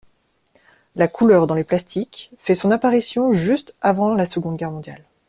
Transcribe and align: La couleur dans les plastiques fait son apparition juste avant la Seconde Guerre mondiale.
La 0.95 1.07
couleur 1.07 1.45
dans 1.45 1.53
les 1.53 1.63
plastiques 1.63 2.31
fait 2.39 2.55
son 2.55 2.71
apparition 2.71 3.33
juste 3.33 3.75
avant 3.81 4.15
la 4.15 4.25
Seconde 4.25 4.57
Guerre 4.57 4.71
mondiale. 4.71 5.03